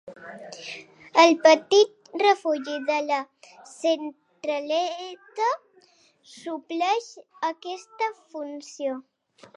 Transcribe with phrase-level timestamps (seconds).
[1.23, 3.19] El petit Refugi de la
[3.73, 5.51] Centraleta
[6.33, 7.15] supleix
[7.53, 9.01] aquesta funció.